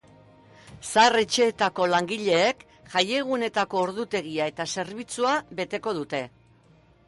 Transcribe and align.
Zahar-etxeetako 0.91 1.85
langileek 1.91 2.65
jaiegunetako 2.95 3.83
ordutegia 3.89 4.51
eta 4.55 4.69
zerbitzua 4.77 5.39
beteko 5.61 5.99
dute. 6.03 6.27